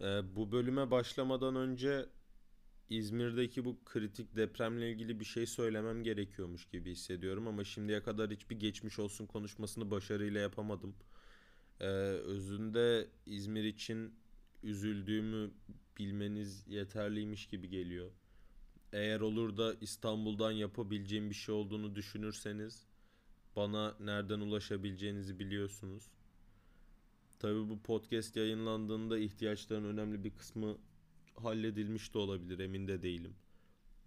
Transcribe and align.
Ee, 0.00 0.36
bu 0.36 0.52
bölüme 0.52 0.90
başlamadan 0.90 1.56
önce 1.56 2.06
İzmir'deki 2.90 3.64
bu 3.64 3.84
kritik 3.84 4.36
depremle 4.36 4.90
ilgili 4.92 5.20
bir 5.20 5.24
şey 5.24 5.46
söylemem 5.46 6.04
gerekiyormuş 6.04 6.68
gibi 6.68 6.92
hissediyorum 6.92 7.46
ama 7.48 7.64
şimdiye 7.64 8.02
kadar 8.02 8.30
hiçbir 8.30 8.60
geçmiş 8.60 8.98
olsun 8.98 9.26
konuşmasını 9.26 9.90
başarıyla 9.90 10.40
yapamadım. 10.40 10.94
Ee, 11.80 11.86
özünde 11.86 13.08
İzmir 13.26 13.64
için 13.64 14.14
üzüldüğümü 14.62 15.50
bilmeniz 15.98 16.68
yeterliymiş 16.68 17.46
gibi 17.46 17.68
geliyor. 17.68 18.10
Eğer 18.92 19.20
olur 19.20 19.56
da 19.56 19.74
İstanbul'dan 19.80 20.52
yapabileceğim 20.52 21.30
bir 21.30 21.34
şey 21.34 21.54
olduğunu 21.54 21.94
düşünürseniz 21.94 22.86
bana 23.56 23.96
nereden 24.00 24.40
ulaşabileceğinizi 24.40 25.38
biliyorsunuz. 25.38 26.10
Tabii 27.40 27.68
bu 27.68 27.82
podcast 27.82 28.36
yayınlandığında 28.36 29.18
ihtiyaçların 29.18 29.84
önemli 29.84 30.24
bir 30.24 30.30
kısmı 30.30 30.78
halledilmiş 31.34 32.14
de 32.14 32.18
olabilir 32.18 32.58
emin 32.58 32.88
de 32.88 33.02
değilim. 33.02 33.34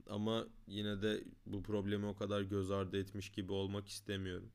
Ama 0.09 0.47
yine 0.67 1.01
de 1.01 1.23
bu 1.45 1.63
problemi 1.63 2.05
o 2.05 2.15
kadar 2.15 2.41
göz 2.41 2.71
ardı 2.71 2.99
etmiş 2.99 3.29
gibi 3.29 3.51
olmak 3.51 3.87
istemiyorum. 3.87 4.51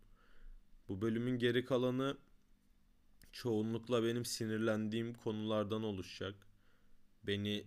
Bu 0.88 1.00
bölümün 1.00 1.38
geri 1.38 1.64
kalanı 1.64 2.16
çoğunlukla 3.33 4.05
benim 4.05 4.24
sinirlendiğim 4.24 5.14
konulardan 5.14 5.83
oluşacak. 5.83 6.47
Beni 7.22 7.64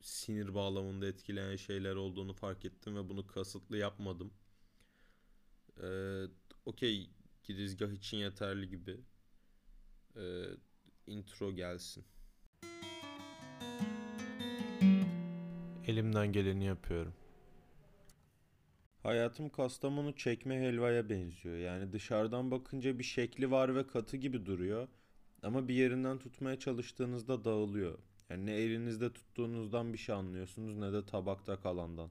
sinir 0.00 0.54
bağlamında 0.54 1.06
etkileyen 1.06 1.56
şeyler 1.56 1.94
olduğunu 1.94 2.32
fark 2.32 2.64
ettim 2.64 2.96
ve 2.96 3.08
bunu 3.08 3.26
kasıtlı 3.26 3.76
yapmadım. 3.76 4.32
Ee, 5.82 6.24
Okey 6.66 7.10
girizgah 7.44 7.90
için 7.92 8.16
yeterli 8.16 8.68
gibi. 8.68 9.00
Ee, 10.16 10.44
intro 11.06 11.54
gelsin. 11.54 12.04
Elimden 15.86 16.32
geleni 16.32 16.64
yapıyorum. 16.64 17.14
Hayatım 19.02 19.48
Kastamonu 19.48 20.16
çekme 20.16 20.60
helvaya 20.60 21.08
benziyor. 21.08 21.56
Yani 21.56 21.92
dışarıdan 21.92 22.50
bakınca 22.50 22.98
bir 22.98 23.04
şekli 23.04 23.50
var 23.50 23.74
ve 23.74 23.86
katı 23.86 24.16
gibi 24.16 24.46
duruyor. 24.46 24.88
Ama 25.42 25.68
bir 25.68 25.74
yerinden 25.74 26.18
tutmaya 26.18 26.58
çalıştığınızda 26.58 27.44
dağılıyor. 27.44 27.98
Yani 28.30 28.46
ne 28.46 28.52
elinizde 28.54 29.12
tuttuğunuzdan 29.12 29.92
bir 29.92 29.98
şey 29.98 30.14
anlıyorsunuz 30.14 30.74
ne 30.74 30.92
de 30.92 31.06
tabakta 31.06 31.60
kalandan. 31.60 32.10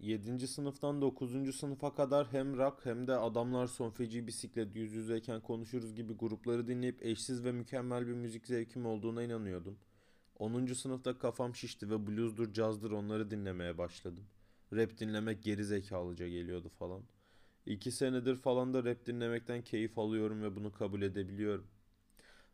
7. 0.00 0.48
sınıftan 0.48 1.02
9. 1.02 1.56
sınıfa 1.56 1.94
kadar 1.94 2.32
hem 2.32 2.56
rock 2.56 2.86
hem 2.86 3.06
de 3.06 3.16
adamlar 3.16 3.66
son 3.66 3.90
feci 3.90 4.26
bisiklet 4.26 4.76
yüz 4.76 4.92
yüzeyken 4.92 5.40
konuşuruz 5.40 5.94
gibi 5.94 6.12
grupları 6.12 6.68
dinleyip 6.68 7.04
eşsiz 7.04 7.44
ve 7.44 7.52
mükemmel 7.52 8.06
bir 8.06 8.12
müzik 8.12 8.46
zevkim 8.46 8.86
olduğuna 8.86 9.22
inanıyordum. 9.22 9.78
10. 10.38 10.66
sınıfta 10.66 11.18
kafam 11.18 11.54
şişti 11.54 11.90
ve 11.90 12.06
bluesdur, 12.06 12.52
cazdır 12.52 12.90
onları 12.90 13.30
dinlemeye 13.30 13.78
başladım. 13.78 14.24
Rap 14.72 14.98
dinlemek 14.98 15.42
geri 15.42 15.64
zekalıca 15.64 16.28
geliyordu 16.28 16.68
falan. 16.68 17.02
İki 17.66 17.92
senedir 17.92 18.36
falan 18.36 18.74
da 18.74 18.84
rap 18.84 19.06
dinlemekten 19.06 19.62
keyif 19.62 19.98
alıyorum 19.98 20.42
ve 20.42 20.56
bunu 20.56 20.72
kabul 20.72 21.02
edebiliyorum. 21.02 21.66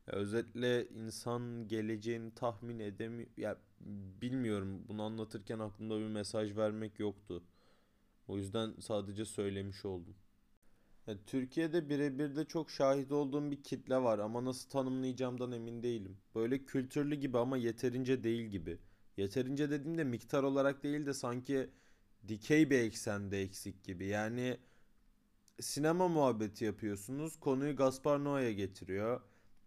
Ya 0.07 0.13
özetle 0.15 0.89
insan 0.89 1.69
geleceğini 1.69 2.35
tahmin 2.35 2.79
edemiyor. 2.79 3.31
Ya 3.37 3.57
bilmiyorum 4.23 4.85
bunu 4.89 5.03
anlatırken 5.03 5.59
aklımda 5.59 5.99
bir 5.99 6.07
mesaj 6.07 6.57
vermek 6.57 6.99
yoktu. 7.01 7.43
O 8.29 8.37
yüzden 8.39 8.75
sadece 8.81 9.25
söylemiş 9.25 9.85
oldum. 9.85 10.15
Ya, 11.07 11.15
Türkiye'de 11.27 11.89
birebir 11.89 12.37
de 12.37 12.45
çok 12.45 12.71
şahit 12.71 13.13
olduğum 13.13 13.51
bir 13.51 13.63
kitle 13.63 13.97
var 13.97 14.19
ama 14.19 14.45
nasıl 14.45 14.71
tanımlayacağımdan 14.71 15.53
emin 15.53 15.83
değilim. 15.83 16.19
Böyle 16.35 16.65
kültürlü 16.65 17.15
gibi 17.15 17.39
ama 17.39 17.57
yeterince 17.57 18.25
değil 18.25 18.47
gibi. 18.47 18.79
Yeterince 19.17 19.71
dediğimde 19.71 20.05
miktar 20.05 20.43
olarak 20.43 20.83
değil 20.83 21.07
de 21.07 21.15
sanki 21.15 21.71
dikey 22.29 22.71
bir 22.71 22.79
eksende 22.79 23.43
eksik 23.43 23.85
gibi. 23.85 24.07
Yani 24.07 24.59
sinema 25.61 26.09
muhabbeti 26.09 26.65
yapıyorsunuz. 26.65 27.41
Konuyu 27.41 27.77
Gaspar 27.77 28.19
Noé'ye 28.19 28.53
getiriyor. 28.53 29.21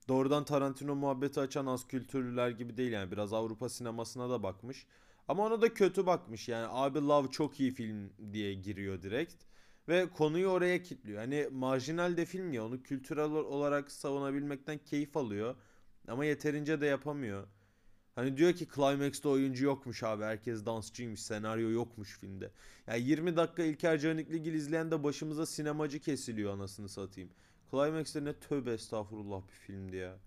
Doğrudan 0.08 0.46
Tarantino 0.46 0.96
muhabbeti 0.96 1.40
açan 1.40 1.66
az 1.66 1.88
kültürlüler 1.88 2.50
gibi 2.50 2.78
değil 2.78 2.92
yani. 2.92 3.12
Biraz 3.12 3.34
Avrupa 3.34 3.70
sinemasına 3.70 4.30
da 4.30 4.44
bakmış. 4.44 4.86
Ama 5.28 5.46
ona 5.46 5.62
da 5.62 5.74
kötü 5.74 6.06
bakmış 6.06 6.48
yani. 6.50 6.68
Abi 6.70 7.00
Love 7.00 7.32
çok 7.32 7.60
iyi 7.60 7.72
film 7.72 8.14
diye 8.34 8.54
giriyor 8.54 9.02
direkt. 9.02 9.34
Ve 9.88 10.10
konuyu 10.10 10.48
oraya 10.48 10.84
kilitliyor. 10.84 11.20
Hani 11.20 11.48
marjinal 11.52 12.18
de 12.18 12.26
film 12.26 12.54
ya 12.54 12.66
onu 12.66 12.84
kültürel 12.84 13.32
olarak 13.32 13.92
savunabilmekten 13.92 14.78
keyif 14.78 15.18
alıyor. 15.18 15.56
Ama 16.08 16.26
yeterince 16.26 16.82
de 16.82 16.86
yapamıyor. 16.86 17.48
Hani 18.16 18.38
diyor 18.38 18.54
ki 18.54 18.68
Climax'ta 18.76 19.30
oyuncu 19.30 19.66
yokmuş 19.66 20.04
abi. 20.04 20.24
Herkes 20.24 20.66
dansçıymış. 20.66 21.22
Senaryo 21.22 21.70
yokmuş 21.70 22.20
filmde. 22.20 22.52
Yani 22.88 23.02
20 23.02 23.36
dakika 23.36 23.64
İlker 23.64 24.00
Canikligil 24.00 24.54
izleyen 24.54 24.92
de 24.92 25.04
başımıza 25.04 25.46
sinemacı 25.46 26.00
kesiliyor 26.00 26.54
anasını 26.54 26.90
satayım. 26.90 27.30
Climax'te 27.76 28.26
ne 28.26 28.40
tövbe 28.40 28.74
estağfurullah 28.74 29.42
bir 29.48 29.54
filmdi 29.54 29.96
ya. 29.96 30.18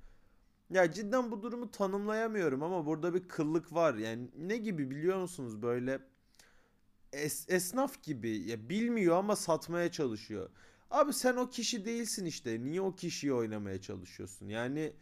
Ya 0.71 0.93
cidden 0.93 1.31
bu 1.31 1.43
durumu 1.43 1.71
tanımlayamıyorum 1.71 2.63
ama 2.63 2.87
burada 2.87 3.15
bir 3.15 3.29
kıllık 3.29 3.75
var. 3.75 3.95
Yani 3.95 4.31
ne 4.39 4.57
gibi 4.57 4.91
biliyor 4.91 5.19
musunuz 5.19 5.63
böyle 5.63 6.01
es, 7.13 7.47
esnaf 7.49 8.03
gibi 8.03 8.31
ya 8.51 8.69
bilmiyor 8.69 9.17
ama 9.17 9.37
satmaya 9.37 9.93
çalışıyor. 9.93 10.51
Abi 10.91 11.13
sen 11.13 11.37
o 11.37 11.51
kişi 11.51 11.85
değilsin 11.85 12.25
işte. 12.25 12.65
Niye 12.65 12.81
o 12.81 12.95
kişiyi 12.95 13.33
oynamaya 13.33 13.81
çalışıyorsun? 13.81 14.49
Yani 14.49 14.93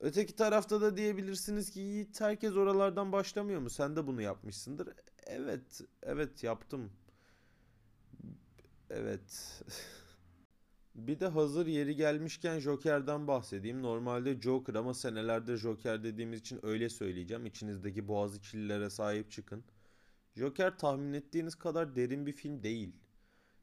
öteki 0.00 0.36
tarafta 0.36 0.80
da 0.80 0.96
diyebilirsiniz 0.96 1.70
ki 1.70 1.80
Yiğit 1.80 2.20
herkes 2.20 2.52
oralardan 2.56 3.12
başlamıyor 3.12 3.60
mu? 3.60 3.70
Sen 3.70 3.96
de 3.96 4.06
bunu 4.06 4.22
yapmışsındır. 4.22 4.88
Evet, 5.26 5.80
evet 6.02 6.44
yaptım. 6.44 6.90
Evet. 8.90 9.62
Bir 10.94 11.20
de 11.20 11.26
hazır 11.26 11.66
yeri 11.66 11.96
gelmişken 11.96 12.58
Joker'dan 12.58 13.26
bahsedeyim. 13.26 13.82
Normalde 13.82 14.40
Joker 14.40 14.74
ama 14.74 14.94
senelerdir 14.94 15.56
Joker 15.56 16.04
dediğimiz 16.04 16.40
için 16.40 16.60
öyle 16.62 16.88
söyleyeceğim. 16.88 17.46
İçinizdeki 17.46 18.08
Boğaziçi'lilere 18.08 18.90
sahip 18.90 19.30
çıkın. 19.30 19.64
Joker 20.36 20.78
tahmin 20.78 21.12
ettiğiniz 21.12 21.54
kadar 21.54 21.96
derin 21.96 22.26
bir 22.26 22.32
film 22.32 22.62
değil. 22.62 22.92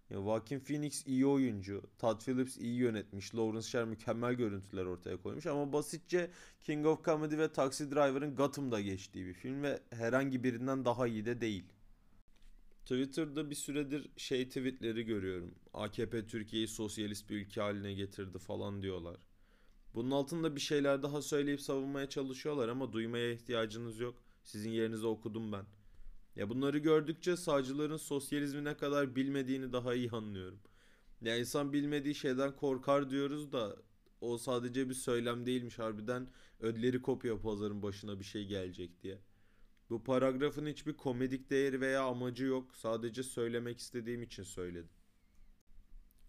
Ya 0.10 0.18
Joaquin 0.18 0.60
Phoenix 0.60 1.08
iyi 1.08 1.26
oyuncu, 1.26 1.84
Todd 2.00 2.22
Phillips 2.22 2.58
iyi 2.58 2.76
yönetmiş, 2.76 3.36
Lawrence 3.36 3.68
Sher 3.68 3.86
mükemmel 3.86 4.34
görüntüler 4.34 4.86
ortaya 4.86 5.22
koymuş 5.22 5.46
ama 5.46 5.74
basitçe 5.74 6.32
King 6.62 6.86
of 6.86 7.06
Comedy 7.06 7.38
ve 7.38 7.52
Taxi 7.54 7.92
Driver'ın 7.92 8.36
Gotham'da 8.36 8.82
geçtiği 8.82 9.26
bir 9.26 9.34
film 9.34 9.64
ve 9.64 9.80
herhangi 9.90 10.44
birinden 10.44 10.86
daha 10.86 11.08
iyi 11.08 11.26
de 11.26 11.42
değil. 11.42 11.66
Twitter'da 12.88 13.50
bir 13.50 13.56
süredir 13.56 14.10
şey 14.18 14.48
tweetleri 14.48 15.04
görüyorum. 15.04 15.56
AKP 15.74 16.28
Türkiye'yi 16.28 16.68
sosyalist 16.68 17.30
bir 17.30 17.36
ülke 17.36 17.62
haline 17.62 17.94
getirdi 17.94 18.40
falan 18.40 18.82
diyorlar. 18.82 19.18
Bunun 19.94 20.12
altında 20.12 20.56
bir 20.56 20.62
şeyler 20.62 21.04
daha 21.04 21.22
söyleyip 21.22 21.62
savunmaya 21.62 22.10
çalışıyorlar 22.10 22.70
ama 22.70 22.94
duymaya 22.94 23.32
ihtiyacınız 23.32 24.00
yok. 24.00 24.24
Sizin 24.44 24.70
yerinize 24.70 25.08
okudum 25.08 25.52
ben. 25.52 25.66
Ya 26.36 26.50
bunları 26.50 26.78
gördükçe 26.78 27.38
sağcıların 27.38 27.98
sosyalizmi 27.98 28.64
ne 28.64 28.78
kadar 28.78 29.16
bilmediğini 29.16 29.74
daha 29.74 29.94
iyi 29.94 30.10
anlıyorum. 30.10 30.60
Ya 31.22 31.38
insan 31.38 31.74
bilmediği 31.74 32.16
şeyden 32.16 32.56
korkar 32.56 33.10
diyoruz 33.10 33.52
da 33.52 33.76
o 34.22 34.38
sadece 34.38 34.90
bir 34.90 34.94
söylem 34.94 35.46
değilmiş 35.46 35.80
harbiden 35.80 36.28
ödleri 36.60 37.02
kopya 37.02 37.42
pazarın 37.42 37.82
başına 37.82 38.20
bir 38.20 38.26
şey 38.26 38.46
gelecek 38.46 39.04
diye. 39.04 39.20
Bu 39.90 40.04
paragrafın 40.04 40.66
hiçbir 40.66 40.94
komedik 40.94 41.50
değeri 41.50 41.82
veya 41.82 42.04
amacı 42.04 42.46
yok. 42.46 42.76
Sadece 42.76 43.24
söylemek 43.24 43.80
istediğim 43.80 44.24
için 44.24 44.44
söyledim. 44.44 44.90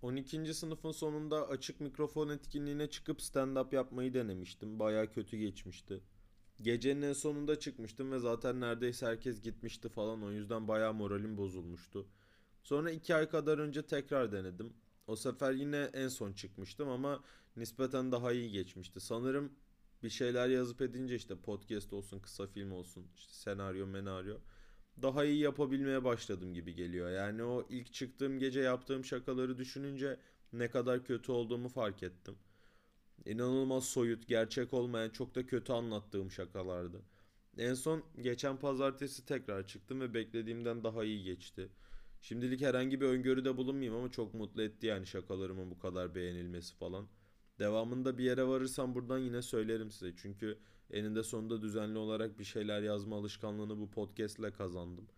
12. 0.03 0.55
sınıfın 0.55 0.93
sonunda 0.93 1.49
açık 1.49 1.81
mikrofon 1.81 2.29
etkinliğine 2.29 2.91
çıkıp 2.91 3.21
stand-up 3.21 3.75
yapmayı 3.75 4.15
denemiştim. 4.15 4.79
Baya 4.79 5.11
kötü 5.11 5.37
geçmişti. 5.37 6.01
Gecenin 6.63 7.03
en 7.03 7.13
sonunda 7.13 7.59
çıkmıştım 7.59 8.13
ve 8.13 8.19
zaten 8.19 8.61
neredeyse 8.61 9.07
herkes 9.07 9.43
gitmişti 9.43 9.89
falan 9.89 10.23
o 10.23 10.31
yüzden 10.31 10.69
baya 10.69 10.93
moralim 10.93 11.37
bozulmuştu. 11.37 12.07
Sonra 12.63 12.91
iki 12.91 13.15
ay 13.15 13.29
kadar 13.29 13.59
önce 13.59 13.87
tekrar 13.87 14.33
denedim. 14.33 14.73
O 15.07 15.17
sefer 15.17 15.53
yine 15.53 15.91
en 15.93 16.09
son 16.09 16.33
çıkmıştım 16.33 16.89
ama 16.89 17.25
nispeten 17.57 18.13
daha 18.13 18.33
iyi 18.33 18.51
geçmişti. 18.51 19.01
Sanırım 19.01 19.53
bir 20.03 20.11
şeyler 20.11 20.49
yazıp 20.49 20.83
edince 20.83 21.17
işte 21.17 21.37
podcast 21.37 21.93
olsun, 21.93 22.19
kısa 22.19 22.47
film 22.47 22.73
olsun, 22.73 23.07
işte 23.17 23.33
senaryo, 23.33 23.87
menaryo 23.87 24.39
daha 25.03 25.25
iyi 25.25 25.39
yapabilmeye 25.39 26.05
başladım 26.05 26.55
gibi 26.55 26.75
geliyor. 26.75 27.11
Yani 27.11 27.43
o 27.43 27.67
ilk 27.71 27.93
çıktığım 27.93 28.39
gece 28.39 28.61
yaptığım 28.61 29.05
şakaları 29.05 29.59
düşününce 29.59 30.21
ne 30.53 30.71
kadar 30.71 31.05
kötü 31.05 31.33
olduğumu 31.33 31.69
fark 31.69 32.03
ettim. 32.03 32.35
İnanılmaz 33.27 33.85
soyut, 33.85 34.29
gerçek 34.29 34.75
olmayan, 34.75 35.11
çok 35.11 35.35
da 35.35 35.47
kötü 35.47 35.73
anlattığım 35.73 36.31
şakalardı. 36.31 37.03
En 37.59 37.75
son 37.75 38.05
geçen 38.21 38.57
pazartesi 38.57 39.27
tekrar 39.27 39.67
çıktım 39.67 40.01
ve 40.01 40.15
beklediğimden 40.15 40.85
daha 40.85 41.05
iyi 41.05 41.23
geçti. 41.23 41.69
Şimdilik 42.21 42.61
herhangi 42.61 43.01
bir 43.01 43.07
öngörüde 43.07 43.57
bulunmayayım 43.57 43.95
ama 43.95 44.11
çok 44.11 44.35
mutlu 44.35 44.63
etti 44.63 44.87
yani 44.87 45.07
şakalarımın 45.07 45.71
bu 45.71 45.79
kadar 45.79 46.15
beğenilmesi 46.15 46.75
falan. 46.75 47.09
Devamında 47.59 48.19
bir 48.19 48.25
yere 48.25 48.47
varırsam 48.47 48.95
buradan 48.95 49.19
yine 49.19 49.43
söylerim 49.43 49.91
size. 49.91 50.17
Çünkü 50.17 50.59
Eninde 50.91 51.23
sonunda 51.23 51.63
düzenli 51.63 51.99
olarak 51.99 52.39
bir 52.39 52.45
şeyler 52.45 52.83
yazma 52.83 53.17
alışkanlığını 53.17 53.81
bu 53.81 53.91
podcast 53.91 54.39
ile 54.39 54.51
kazandım. 54.51 55.09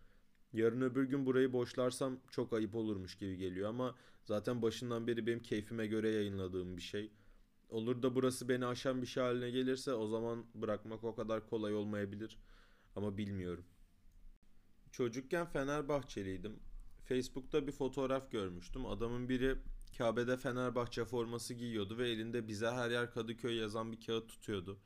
Yarın 0.53 0.81
öbür 0.81 1.03
gün 1.03 1.25
burayı 1.25 1.53
boşlarsam 1.53 2.19
çok 2.31 2.53
ayıp 2.53 2.75
olurmuş 2.75 3.17
gibi 3.17 3.37
geliyor 3.37 3.69
ama 3.69 3.95
zaten 4.23 4.61
başından 4.61 5.07
beri 5.07 5.27
benim 5.27 5.39
keyfime 5.39 5.87
göre 5.87 6.09
yayınladığım 6.09 6.77
bir 6.77 6.81
şey. 6.81 7.11
Olur 7.69 8.01
da 8.03 8.15
burası 8.15 8.49
beni 8.49 8.65
aşan 8.65 9.01
bir 9.01 9.07
şey 9.07 9.23
haline 9.23 9.49
gelirse 9.49 9.93
o 9.93 10.07
zaman 10.07 10.45
bırakmak 10.55 11.03
o 11.03 11.15
kadar 11.15 11.49
kolay 11.49 11.75
olmayabilir. 11.75 12.37
Ama 12.95 13.17
bilmiyorum. 13.17 13.65
Çocukken 14.91 15.45
Fenerbahçeliydim. 15.45 16.59
Facebook'ta 17.03 17.67
bir 17.67 17.71
fotoğraf 17.71 18.31
görmüştüm. 18.31 18.85
Adamın 18.85 19.29
biri 19.29 19.55
Kabe'de 20.01 20.37
Fenerbahçe 20.37 21.05
forması 21.05 21.53
giyiyordu 21.53 21.97
ve 21.97 22.09
elinde 22.09 22.47
bize 22.47 22.71
her 22.71 22.91
yer 22.91 23.11
Kadıköy 23.11 23.55
yazan 23.55 23.91
bir 23.91 23.99
kağıt 24.05 24.29
tutuyordu. 24.29 24.79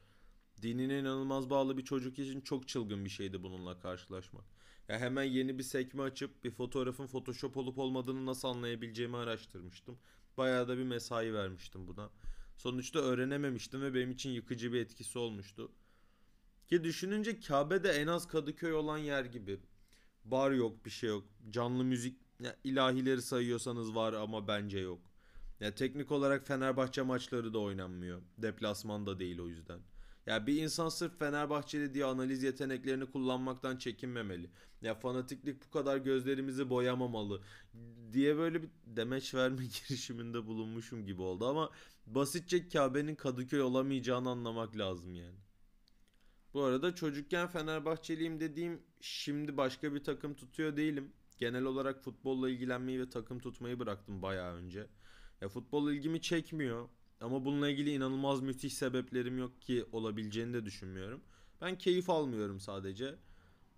Dinine 0.62 1.00
inanılmaz 1.00 1.50
bağlı 1.50 1.78
bir 1.78 1.84
çocuk 1.84 2.20
için 2.20 2.42
çok 2.42 2.68
çılgın 2.68 3.06
bir 3.06 3.10
şeydi 3.10 3.44
bununla 3.44 3.80
karşılaşmak. 3.80 4.46
Ya 4.88 5.00
hemen 5.00 5.24
yeni 5.24 5.58
bir 5.58 5.64
sekme 5.64 6.04
açıp 6.04 6.44
bir 6.44 6.52
fotoğrafın 6.52 7.08
Photoshop 7.08 7.58
olup 7.58 7.78
olmadığını 7.78 8.26
nasıl 8.26 8.48
anlayabileceğimi 8.48 9.18
araştırmıştım. 9.18 9.98
Bayağı 10.38 10.68
da 10.68 10.78
bir 10.78 10.84
mesai 10.84 11.34
vermiştim 11.34 11.88
buna. 11.88 12.10
Sonuçta 12.58 13.00
öğrenememiştim 13.00 13.82
ve 13.82 13.94
benim 13.94 14.12
için 14.12 14.30
yıkıcı 14.30 14.74
bir 14.74 14.82
etkisi 14.82 15.20
olmuştu. 15.20 15.72
Ki 16.68 16.84
düşününce 16.84 17.40
Kabe 17.40 17.84
de 17.84 17.90
en 17.90 18.08
az 18.08 18.28
Kadıköy 18.28 18.74
olan 18.74 18.98
yer 18.98 19.26
gibi. 19.26 19.60
Bar 20.26 20.52
yok, 20.52 20.86
bir 20.86 20.90
şey 20.90 21.10
yok. 21.10 21.24
Canlı 21.50 21.84
müzik, 21.84 22.25
ya 22.40 22.56
ilahileri 22.64 23.22
sayıyorsanız 23.22 23.96
var 23.96 24.14
ama 24.14 24.48
bence 24.48 24.80
yok. 24.80 25.00
Ya 25.60 25.76
teknik 25.76 26.12
olarak 26.12 26.48
Fenerbahçe 26.48 27.02
maçları 27.02 27.54
da 27.54 27.60
oynanmıyor. 27.60 28.22
Deplasman 28.38 29.06
da 29.06 29.20
değil 29.20 29.40
o 29.40 29.48
yüzden. 29.48 29.80
Ya 30.26 30.48
bir 30.48 30.64
insan 30.64 30.90
sırf 30.90 31.20
Fenerbahçeli 31.20 31.94
diye 31.94 32.06
analiz 32.06 32.44
yeteneklerini 32.44 33.06
kullanmaktan 33.06 33.78
çekinmemeli. 33.78 34.50
Ya 34.82 34.96
fanatiklik 34.96 35.66
bu 35.66 35.72
kadar 35.72 35.98
gözlerimizi 35.98 36.70
boyamamalı 36.70 37.42
diye 38.14 38.38
böyle 38.38 38.64
bir 38.64 38.70
demeç 38.86 39.34
verme 39.36 39.66
girişiminde 39.88 40.46
bulunmuşum 40.48 41.06
gibi 41.06 41.22
oldu 41.22 41.48
ama 41.48 41.70
basitçe 42.08 42.70
Kabe'nin 42.70 43.16
Kadıköy 43.16 43.62
olamayacağını 43.62 44.30
anlamak 44.30 44.78
lazım 44.78 45.16
yani. 45.16 45.38
Bu 46.54 46.64
arada 46.64 46.96
çocukken 46.96 47.48
Fenerbahçeliyim 47.48 48.40
dediğim 48.40 48.82
şimdi 49.02 49.58
başka 49.58 49.94
bir 49.94 50.04
takım 50.04 50.34
tutuyor 50.34 50.78
değilim. 50.78 51.12
Genel 51.38 51.64
olarak 51.64 52.04
futbolla 52.04 52.50
ilgilenmeyi 52.50 53.00
ve 53.00 53.10
takım 53.10 53.40
tutmayı 53.40 53.80
bıraktım 53.80 54.22
bayağı 54.22 54.54
önce. 54.54 54.88
Ya 55.42 55.50
futbol 55.50 55.92
ilgimi 55.92 56.22
çekmiyor. 56.22 56.90
Ama 57.22 57.46
bununla 57.46 57.70
ilgili 57.70 57.94
inanılmaz 57.94 58.42
müthiş 58.42 58.74
sebeplerim 58.74 59.38
yok 59.38 59.62
ki 59.62 59.86
olabileceğini 59.92 60.54
de 60.54 60.66
düşünmüyorum. 60.66 61.22
Ben 61.62 61.78
keyif 61.78 62.10
almıyorum 62.10 62.60
sadece. 62.60 63.16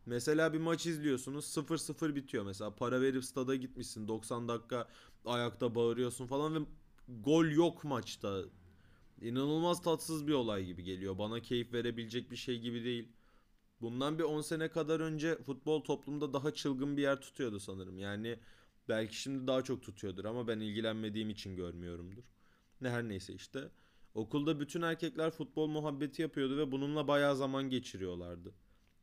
Mesela 0.05 0.53
bir 0.53 0.59
maç 0.59 0.85
izliyorsunuz 0.85 1.45
0-0 1.45 2.15
bitiyor 2.15 2.45
mesela 2.45 2.75
para 2.75 3.01
verip 3.01 3.25
stada 3.25 3.55
gitmişsin 3.55 4.07
90 4.07 4.47
dakika 4.47 4.87
ayakta 5.25 5.75
bağırıyorsun 5.75 6.27
falan 6.27 6.55
ve 6.55 6.59
gol 7.23 7.45
yok 7.45 7.83
maçta. 7.83 8.43
İnanılmaz 9.21 9.81
tatsız 9.81 10.27
bir 10.27 10.33
olay 10.33 10.65
gibi 10.65 10.83
geliyor. 10.83 11.17
Bana 11.17 11.39
keyif 11.39 11.73
verebilecek 11.73 12.31
bir 12.31 12.35
şey 12.35 12.59
gibi 12.59 12.83
değil. 12.83 13.09
Bundan 13.81 14.19
bir 14.19 14.23
10 14.23 14.41
sene 14.41 14.67
kadar 14.67 14.99
önce 14.99 15.37
futbol 15.37 15.83
toplumda 15.83 16.33
daha 16.33 16.53
çılgın 16.53 16.97
bir 16.97 17.01
yer 17.01 17.21
tutuyordu 17.21 17.59
sanırım. 17.59 17.99
Yani 17.99 18.39
belki 18.89 19.21
şimdi 19.21 19.47
daha 19.47 19.63
çok 19.63 19.83
tutuyordur 19.83 20.25
ama 20.25 20.47
ben 20.47 20.59
ilgilenmediğim 20.59 21.29
için 21.29 21.55
görmüyorumdur. 21.55 22.23
Ne 22.81 22.89
her 22.89 23.03
neyse 23.09 23.33
işte. 23.33 23.69
Okulda 24.13 24.59
bütün 24.59 24.81
erkekler 24.81 25.31
futbol 25.31 25.67
muhabbeti 25.67 26.21
yapıyordu 26.21 26.57
ve 26.57 26.71
bununla 26.71 27.07
bayağı 27.07 27.35
zaman 27.35 27.69
geçiriyorlardı. 27.69 28.53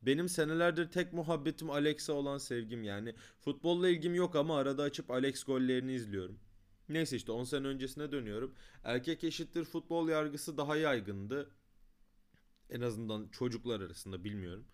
Benim 0.02 0.28
senelerdir 0.28 0.90
tek 0.90 1.12
muhabbetim 1.12 1.70
Alex'e 1.70 2.12
olan 2.12 2.38
sevgim 2.38 2.84
yani. 2.84 3.14
Futbolla 3.40 3.88
ilgim 3.88 4.14
yok 4.14 4.36
ama 4.36 4.58
arada 4.58 4.82
açıp 4.82 5.10
Alex 5.10 5.44
gollerini 5.44 5.92
izliyorum. 5.92 6.38
Neyse 6.88 7.16
işte 7.16 7.32
10 7.32 7.44
sene 7.44 7.66
öncesine 7.66 8.12
dönüyorum. 8.12 8.54
Erkek 8.84 9.24
eşittir 9.24 9.64
futbol 9.64 10.08
yargısı 10.08 10.56
daha 10.56 10.76
yaygındı. 10.76 11.50
En 12.70 12.80
azından 12.80 13.28
çocuklar 13.28 13.80
arasında 13.80 14.24
bilmiyorum. 14.24 14.64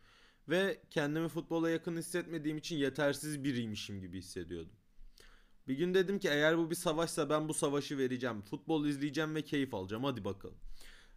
Ve 0.48 0.82
kendimi 0.90 1.28
futbola 1.28 1.70
yakın 1.70 1.96
hissetmediğim 1.96 2.58
için 2.58 2.76
yetersiz 2.76 3.44
biriymişim 3.44 4.00
gibi 4.00 4.18
hissediyordum. 4.18 4.72
Bir 5.68 5.74
gün 5.74 5.94
dedim 5.94 6.18
ki 6.18 6.28
eğer 6.28 6.58
bu 6.58 6.70
bir 6.70 6.74
savaşsa 6.74 7.30
ben 7.30 7.48
bu 7.48 7.54
savaşı 7.54 7.98
vereceğim. 7.98 8.42
Futbol 8.42 8.86
izleyeceğim 8.86 9.34
ve 9.34 9.42
keyif 9.42 9.74
alacağım. 9.74 10.04
Hadi 10.04 10.24
bakalım. 10.24 10.56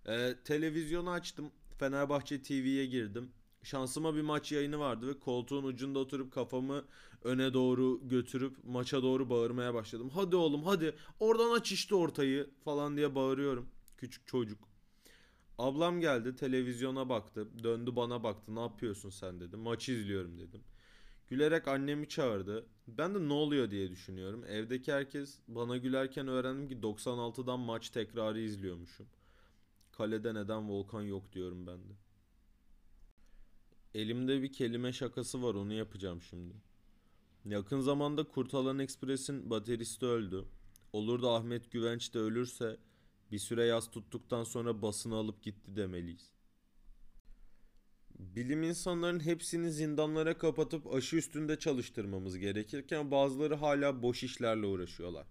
Ee, 0.08 0.36
televizyonu 0.46 1.10
açtım. 1.10 1.52
Fenerbahçe 1.80 2.42
TV'ye 2.42 2.86
girdim. 2.86 3.32
Şansıma 3.64 4.16
bir 4.16 4.22
maç 4.22 4.52
yayını 4.52 4.80
vardı 4.80 5.08
ve 5.08 5.20
koltuğun 5.20 5.64
ucunda 5.64 6.00
oturup 6.00 6.34
kafamı 6.34 6.86
öne 7.24 7.54
doğru 7.54 8.00
götürüp 8.08 8.64
maça 8.64 9.04
doğru 9.04 9.30
bağırmaya 9.30 9.74
başladım. 9.74 10.10
Hadi 10.14 10.36
oğlum 10.36 10.64
hadi 10.64 10.96
oradan 11.20 11.56
aç 11.56 11.72
işte 11.72 11.96
ortayı 11.96 12.50
falan 12.66 12.98
diye 12.98 13.16
bağırıyorum. 13.16 13.70
Küçük 13.98 14.28
çocuk. 14.28 14.73
Ablam 15.58 16.00
geldi 16.00 16.36
televizyona 16.36 17.10
baktı. 17.10 17.48
Döndü 17.64 17.96
bana 17.96 18.24
baktı 18.24 18.56
ne 18.56 18.60
yapıyorsun 18.60 19.10
sen 19.10 19.40
dedi. 19.40 19.58
Maçı 19.58 19.92
izliyorum 19.92 20.40
dedim. 20.40 20.62
Gülerek 21.28 21.68
annemi 21.68 22.10
çağırdı. 22.10 22.66
Ben 22.88 23.16
de 23.16 23.28
ne 23.30 23.34
oluyor 23.34 23.72
diye 23.72 23.92
düşünüyorum. 23.92 24.44
Evdeki 24.46 24.94
herkes 24.94 25.40
bana 25.48 25.78
gülerken 25.78 26.28
öğrendim 26.28 26.70
ki 26.70 26.76
96'dan 26.76 27.60
maç 27.60 27.90
tekrarı 27.90 28.40
izliyormuşum. 28.40 29.08
Kalede 29.92 30.34
neden 30.34 30.70
Volkan 30.70 31.02
yok 31.02 31.34
diyorum 31.34 31.68
ben 31.68 31.78
de. 31.78 31.94
Elimde 33.96 34.42
bir 34.42 34.54
kelime 34.54 34.94
şakası 34.94 35.44
var 35.44 35.54
onu 35.54 35.74
yapacağım 35.74 36.22
şimdi. 36.22 36.54
Yakın 37.46 37.82
zamanda 37.82 38.24
Kurtalan 38.24 38.80
Ekspres'in 38.80 39.50
bateristi 39.50 40.06
öldü. 40.06 40.46
Olur 40.94 41.22
da 41.22 41.34
Ahmet 41.34 41.72
Güvenç 41.72 42.14
de 42.14 42.20
ölürse 42.20 42.78
bir 43.34 43.40
süre 43.40 43.66
yaz 43.66 43.92
tuttuktan 43.92 44.44
sonra 44.44 44.82
basını 44.82 45.16
alıp 45.16 45.44
gitti 45.44 45.76
demeliyiz. 45.76 46.32
Bilim 48.20 48.64
insanların 48.64 49.20
hepsini 49.20 49.72
zindanlara 49.72 50.38
kapatıp 50.38 50.94
aşı 50.94 51.16
üstünde 51.16 51.60
çalıştırmamız 51.60 52.38
gerekirken 52.38 53.12
bazıları 53.12 53.56
hala 53.56 54.02
boş 54.02 54.24
işlerle 54.24 54.66
uğraşıyorlar. 54.66 55.28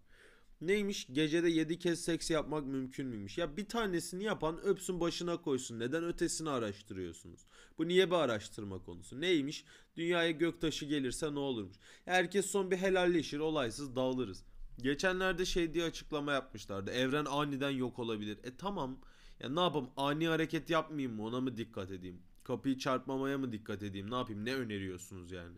Neymiş? 0.60 1.06
Gecede 1.12 1.48
7 1.50 1.78
kez 1.78 2.04
seks 2.04 2.30
yapmak 2.30 2.66
mümkün 2.66 3.06
müymüş? 3.06 3.38
Ya 3.38 3.56
bir 3.56 3.68
tanesini 3.68 4.24
yapan 4.24 4.60
öpsün 4.62 5.00
başına 5.00 5.42
koysun. 5.42 5.78
Neden 5.78 6.04
ötesini 6.04 6.50
araştırıyorsunuz? 6.50 7.46
Bu 7.78 7.88
niye 7.88 8.10
bir 8.10 8.16
araştırma 8.16 8.82
konusu? 8.82 9.20
Neymiş? 9.20 9.64
Dünyaya 9.96 10.30
göktaşı 10.30 10.86
gelirse 10.86 11.34
ne 11.34 11.38
olurmuş? 11.38 11.76
Herkes 12.04 12.46
son 12.46 12.70
bir 12.70 12.76
helalleşir, 12.76 13.38
olaysız 13.38 13.96
dağılırız. 13.96 14.44
Geçenlerde 14.82 15.44
şey 15.44 15.74
diye 15.74 15.84
açıklama 15.84 16.32
yapmışlardı. 16.32 16.90
Evren 16.90 17.24
aniden 17.24 17.70
yok 17.70 17.98
olabilir. 17.98 18.38
E 18.44 18.56
tamam. 18.56 18.98
Ya 19.40 19.48
ne 19.48 19.60
yapayım? 19.60 19.90
Ani 19.96 20.28
hareket 20.28 20.70
yapmayayım 20.70 21.16
mı? 21.16 21.24
Ona 21.24 21.40
mı 21.40 21.56
dikkat 21.56 21.90
edeyim? 21.90 22.22
Kapıyı 22.44 22.78
çarpmamaya 22.78 23.38
mı 23.38 23.52
dikkat 23.52 23.82
edeyim? 23.82 24.10
Ne 24.10 24.14
yapayım? 24.14 24.44
Ne 24.44 24.54
öneriyorsunuz 24.54 25.32
yani? 25.32 25.56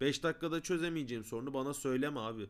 5 0.00 0.22
dakikada 0.22 0.60
çözemeyeceğim 0.62 1.24
sorunu 1.24 1.54
bana 1.54 1.74
söyleme 1.74 2.20
abi. 2.20 2.46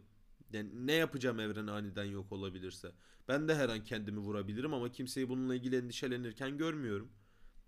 Yani 0.52 0.87
ne 0.87 0.93
yapacağım 0.93 1.40
evren 1.40 1.66
aniden 1.66 2.04
yok 2.04 2.33
olabilirse? 2.33 2.93
Ben 3.28 3.49
de 3.49 3.54
her 3.54 3.69
an 3.69 3.85
kendimi 3.85 4.19
vurabilirim 4.19 4.75
ama 4.75 4.93
kimseyi 4.93 5.28
bununla 5.28 5.54
ilgili 5.54 5.76
endişelenirken 5.76 6.59
görmüyorum. 6.59 7.12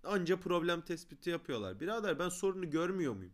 Anca 0.03 0.39
problem 0.39 0.81
tespiti 0.81 1.29
yapıyorlar. 1.29 1.79
Birader 1.79 2.19
ben 2.19 2.29
sorunu 2.29 2.69
görmüyor 2.69 3.13
muyum? 3.13 3.33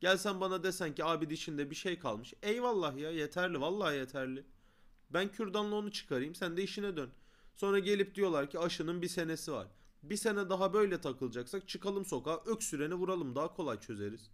Gelsen 0.00 0.40
bana 0.40 0.62
desen 0.62 0.94
ki 0.94 1.04
abi 1.04 1.30
dişinde 1.30 1.70
bir 1.70 1.74
şey 1.74 1.98
kalmış. 1.98 2.34
Eyvallah 2.42 2.96
ya 2.96 3.10
yeterli 3.10 3.60
vallahi 3.60 3.96
yeterli. 3.96 4.44
Ben 5.14 5.32
kürdanla 5.32 5.74
onu 5.74 5.92
çıkarayım 5.92 6.34
sen 6.34 6.56
de 6.56 6.62
işine 6.62 6.96
dön. 6.96 7.10
Sonra 7.54 7.78
gelip 7.78 8.14
diyorlar 8.14 8.50
ki 8.50 8.58
aşının 8.58 9.02
bir 9.02 9.08
senesi 9.08 9.52
var. 9.52 9.68
Bir 10.02 10.16
sene 10.16 10.48
daha 10.48 10.72
böyle 10.72 11.00
takılacaksak 11.00 11.68
çıkalım 11.68 12.04
sokağa 12.04 12.42
öksüreni 12.46 12.94
vuralım 12.94 13.34
daha 13.34 13.54
kolay 13.54 13.80
çözeriz. 13.80 14.30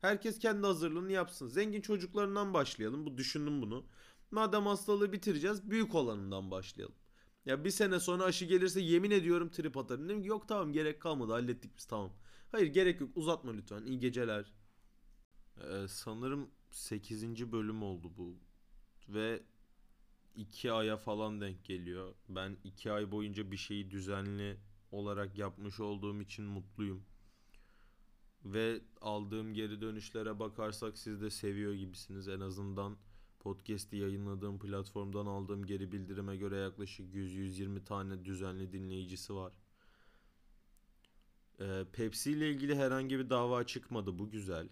Herkes 0.00 0.38
kendi 0.38 0.66
hazırlığını 0.66 1.12
yapsın. 1.12 1.46
Zengin 1.48 1.80
çocuklarından 1.80 2.54
başlayalım. 2.54 3.06
Bu 3.06 3.18
düşündüm 3.18 3.62
bunu. 3.62 3.86
Madem 4.30 4.66
hastalığı 4.66 5.12
bitireceğiz 5.12 5.70
büyük 5.70 5.94
olanından 5.94 6.50
başlayalım. 6.50 6.94
Ya 7.46 7.64
bir 7.64 7.70
sene 7.70 8.00
sonra 8.00 8.24
aşı 8.24 8.44
gelirse 8.44 8.80
yemin 8.80 9.10
ediyorum 9.10 9.50
trip 9.50 9.76
atarım. 9.76 10.08
Dedim 10.08 10.22
ki 10.22 10.28
yok 10.28 10.48
tamam 10.48 10.72
gerek 10.72 11.00
kalmadı 11.02 11.32
hallettik 11.32 11.76
biz 11.76 11.84
tamam. 11.84 12.12
Hayır 12.52 12.66
gerek 12.66 13.00
yok 13.00 13.10
uzatma 13.14 13.52
lütfen. 13.52 13.84
İyi 13.86 13.98
geceler. 14.00 14.52
Ee, 15.60 15.88
sanırım 15.88 16.50
8. 16.70 17.52
bölüm 17.52 17.82
oldu 17.82 18.12
bu. 18.16 18.36
Ve 19.08 19.42
2 20.36 20.72
aya 20.72 20.96
falan 20.96 21.40
denk 21.40 21.64
geliyor. 21.64 22.14
Ben 22.28 22.56
2 22.64 22.92
ay 22.92 23.10
boyunca 23.10 23.50
bir 23.50 23.56
şeyi 23.56 23.90
düzenli 23.90 24.56
olarak 24.92 25.38
yapmış 25.38 25.80
olduğum 25.80 26.20
için 26.20 26.44
mutluyum. 26.44 27.04
Ve 28.44 28.80
aldığım 29.00 29.54
geri 29.54 29.80
dönüşlere 29.80 30.38
bakarsak 30.38 30.98
siz 30.98 31.20
de 31.20 31.30
seviyor 31.30 31.74
gibisiniz. 31.74 32.28
En 32.28 32.40
azından 32.40 32.96
podcast'i 33.40 33.96
yayınladığım 33.96 34.58
platformdan 34.58 35.26
aldığım 35.26 35.66
geri 35.66 35.92
bildirime 35.92 36.36
göre 36.36 36.56
yaklaşık 36.56 37.14
100-120 37.14 37.84
tane 37.84 38.24
düzenli 38.24 38.72
dinleyicisi 38.72 39.34
var. 39.34 39.52
Ee, 41.60 41.84
Pepsi 41.92 42.32
ile 42.32 42.50
ilgili 42.50 42.76
herhangi 42.76 43.18
bir 43.18 43.30
dava 43.30 43.64
çıkmadı. 43.64 44.18
Bu 44.18 44.30
güzel. 44.30 44.68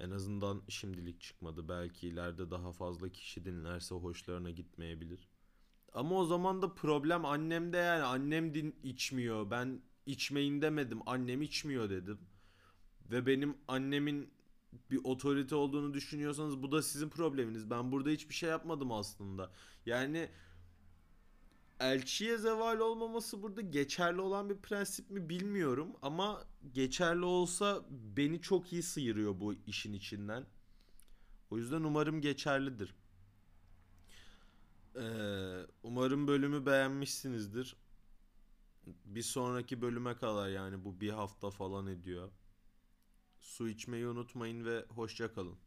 En 0.00 0.10
azından 0.10 0.62
şimdilik 0.68 1.20
çıkmadı. 1.20 1.68
Belki 1.68 2.08
ileride 2.08 2.50
daha 2.50 2.72
fazla 2.72 3.08
kişi 3.08 3.44
dinlerse 3.44 3.94
hoşlarına 3.94 4.50
gitmeyebilir. 4.50 5.28
Ama 5.92 6.16
o 6.16 6.24
zaman 6.24 6.62
da 6.62 6.74
problem 6.74 7.24
annemde 7.24 7.76
yani. 7.76 8.02
Annem 8.02 8.54
din 8.54 8.76
içmiyor. 8.82 9.50
Ben 9.50 9.82
içmeyin 10.06 10.62
demedim. 10.62 11.00
Annem 11.06 11.42
içmiyor 11.42 11.90
dedim. 11.90 12.18
Ve 13.10 13.26
benim 13.26 13.56
annemin 13.68 14.30
bir 14.90 15.00
otorite 15.04 15.54
olduğunu 15.54 15.94
düşünüyorsanız 15.94 16.62
bu 16.62 16.72
da 16.72 16.82
sizin 16.82 17.08
probleminiz. 17.08 17.70
Ben 17.70 17.92
burada 17.92 18.10
hiçbir 18.10 18.34
şey 18.34 18.50
yapmadım 18.50 18.92
aslında. 18.92 19.52
Yani 19.86 20.28
elçiye 21.80 22.38
zeval 22.38 22.78
olmaması 22.78 23.42
burada 23.42 23.60
geçerli 23.60 24.20
olan 24.20 24.50
bir 24.50 24.56
prensip 24.56 25.10
mi 25.10 25.28
bilmiyorum 25.28 25.96
ama 26.02 26.44
geçerli 26.72 27.24
olsa 27.24 27.84
beni 27.90 28.40
çok 28.40 28.72
iyi 28.72 28.82
sıyırıyor 28.82 29.40
bu 29.40 29.54
işin 29.54 29.92
içinden. 29.92 30.46
O 31.50 31.58
yüzden 31.58 31.80
umarım 31.80 32.20
geçerlidir. 32.20 32.94
Ee, 34.96 35.66
umarım 35.82 36.28
bölümü 36.28 36.66
beğenmişsinizdir. 36.66 37.76
Bir 39.04 39.22
sonraki 39.22 39.82
bölüme 39.82 40.16
kadar 40.16 40.48
yani 40.48 40.84
bu 40.84 41.00
bir 41.00 41.10
hafta 41.10 41.50
falan 41.50 41.86
ediyor. 41.86 42.30
Su 43.40 43.68
içmeyi 43.68 44.08
unutmayın 44.08 44.64
ve 44.64 44.84
hoşça 44.88 45.34
kalın. 45.34 45.58